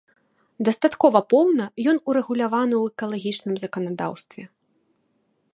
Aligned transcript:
Дастаткова 0.69 1.21
поўна 1.33 1.67
ён 1.93 1.97
урэгуляваны 2.13 2.75
ў 2.79 2.83
экалагічным 2.95 3.55
заканадаўстве. 3.67 4.43